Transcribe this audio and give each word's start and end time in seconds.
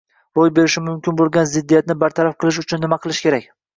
roʻy 0.37 0.47
berishi 0.59 0.81
mumkin 0.85 1.17
boʻlgan 1.21 1.47
ziddiyatni 1.51 1.97
bartaraf 2.05 2.39
qilish 2.41 2.59
uchun 2.67 2.83
nima 2.87 2.99
qilishim 3.05 3.29
kerak? 3.29 3.47